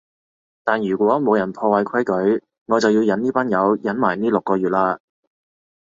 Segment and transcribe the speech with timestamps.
[0.63, 2.03] 但如果冇人破壞規
[2.33, 4.97] 矩，我就要忍呢班友忍埋呢六個月喇